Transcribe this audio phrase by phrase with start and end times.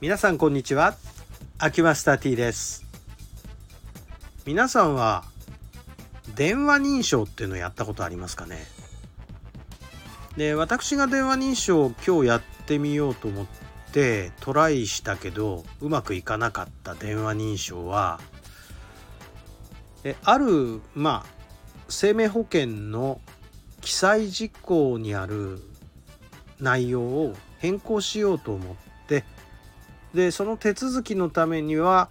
[0.00, 0.94] 皆さんこんにちは。
[1.58, 2.86] アキマスター T です。
[4.46, 5.24] 皆さんは
[6.36, 8.58] 電話認証っていうのをやったことありますかね？
[10.36, 13.46] で私が電話認証を今日やってみようと思っ
[13.90, 18.20] てトライしたけどうまくいかなかった電話認証は
[20.04, 21.30] えあるまあ
[21.88, 23.20] 生命保険の
[23.80, 25.60] 記載事項にある
[26.60, 28.76] 内容を変更しようと思っ
[29.08, 29.24] て
[30.14, 32.08] でその手続きのためには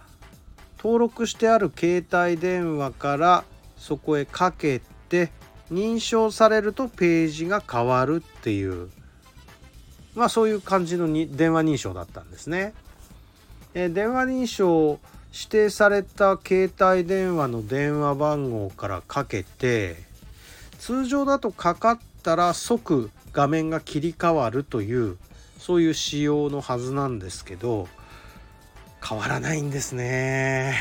[0.78, 3.44] 登録してある携帯電話から
[3.76, 5.30] そこへかけて
[5.72, 8.88] 認証されるとページが変わるっていう
[10.14, 12.74] まあそういう感じのに電話認証だったんですね。
[13.74, 14.98] え電話認証
[15.32, 19.96] 指定された携帯電話の電話番号からかけて
[20.78, 25.18] 通常だとかかったら即画面が切り替わるという
[25.58, 27.88] そういう仕様のはずなんですけど
[29.06, 30.74] 変わらないんですね。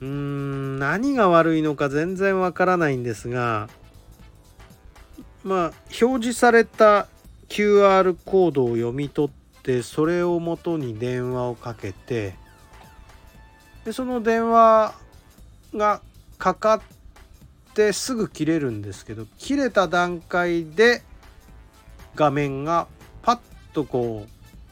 [0.00, 3.68] うーん何が悪いのか全然わからないんですが
[5.44, 7.08] まあ表示された
[7.48, 12.36] QR コードを読み取ってそれをもとに電話をかけて
[13.84, 14.94] でその電話
[15.74, 16.00] が
[16.38, 16.80] かかっ
[17.74, 21.02] てすぐ切れるんですけど切れた段階で
[22.14, 22.86] 画面が
[23.22, 23.38] パッ
[23.72, 24.26] とこ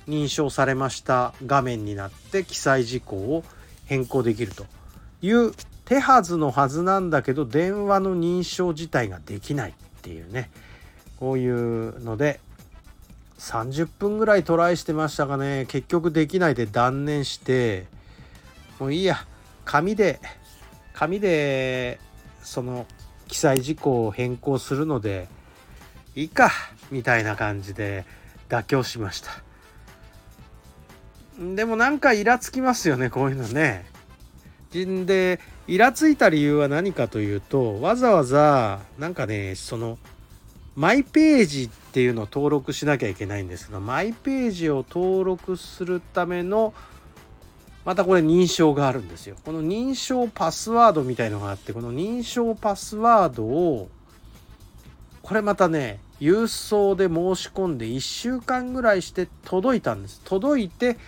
[0.06, 3.44] う認証されました画面になって記載事項を
[3.86, 4.66] 変更できると
[5.22, 5.52] いう
[5.84, 10.50] 手はずのはずなんだけど電話の認証自体ができないっていうね。
[11.18, 12.40] こういうので
[13.38, 15.66] 30分ぐらいトライしてましたがね。
[15.68, 17.86] 結局できないで断念して
[18.78, 19.18] もういいや。
[19.64, 20.20] 紙で
[20.92, 21.98] 紙で
[22.42, 22.86] その
[23.26, 25.28] 記載事項を変更するので
[26.14, 26.50] いいか
[26.90, 28.04] みたいな感じで。
[28.48, 29.30] 妥協しました
[31.38, 33.86] でもなんかイラつきますよねこういうのね
[34.72, 39.98] でイラついた理由は何かというとわざわざなんかねその
[40.74, 46.74] マイページっていうのを登録しなきゃいけないんですけどマイページを登録するための
[47.86, 49.36] またこれ認証があるんですよ。
[49.44, 53.88] この認証パスワードみたいのがあってこの認証パスワードを
[55.26, 60.20] これまたね郵送で申し込んで1週間ぐらいして届いたんです。
[60.24, 60.98] 届いて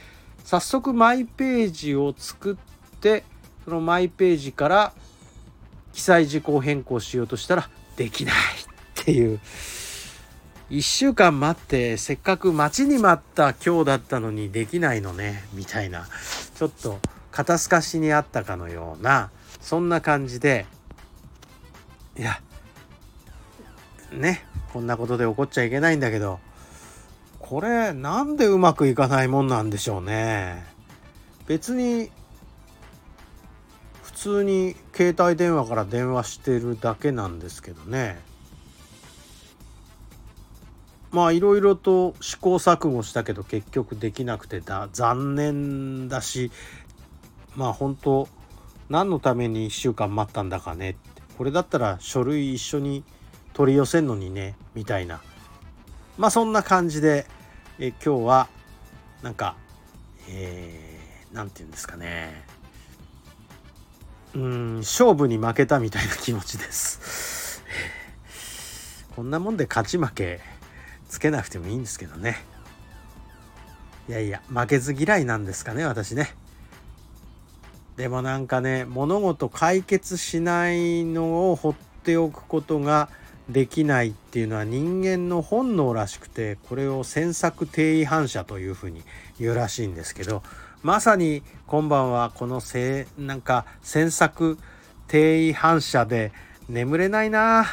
[0.45, 3.23] 早速マイページを作って
[3.65, 4.93] そのマイページから
[5.93, 9.39] 記載事項変更しようとしたらできないっていう。
[10.71, 16.09] 1週間待ってせっかく待ちに待った今日だったのにできないのねみたいな。
[16.57, 16.99] ちょっと
[17.31, 19.31] 肩透かしにあったかのような
[19.61, 20.67] そんな感じで。
[22.19, 22.41] いや
[24.13, 26.41] ねこんなことで怒っちゃいけないんだけど
[27.39, 30.67] これなんでうまくいかないもんなんでしょうね。
[31.47, 32.11] 別に
[34.03, 38.21] 普通に携帯電話から電話してるだけなんですけどね。
[41.11, 46.51] まあいろいろと試行錯誤したけど結局できなくてだ残念だし
[47.57, 48.29] まあ本当
[48.91, 51.23] 何のために1週間待ったんだかねって。
[51.39, 53.05] これだったら書類一緒に
[53.59, 55.21] 取り寄せんのにねみたいな。
[56.17, 57.27] まあそんな感じで
[57.81, 58.49] え今日は
[59.21, 59.57] なんか
[60.29, 62.45] えー、て言うんですかね。
[64.35, 67.65] うん勝負に負けたみたいな気持ちです。
[69.17, 70.41] こんなもんで勝ち負け
[71.09, 72.41] つけなくてもいいんですけどね。
[74.09, 76.33] いやいや負けず嫌いなんですかね私ね。
[77.97, 83.09] でもなんかね物事解決しないのを放っておくことが
[83.49, 89.03] できないっていうのは人間の本能らしくてこれを詮索定位反射というふうに
[89.41, 90.43] 言うらしいんですけど
[90.83, 94.59] まさに今晩はこのせなんか詮索
[95.07, 96.33] 定位反射で
[96.69, 97.67] 眠れないなっ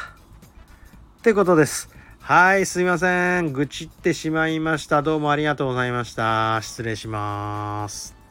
[1.22, 3.52] てことですはい、すいません。
[3.52, 5.00] 愚痴ってしまいました。
[5.00, 6.58] どうもありがとうございました。
[6.60, 8.25] 失礼します。